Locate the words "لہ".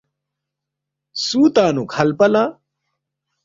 2.33-2.43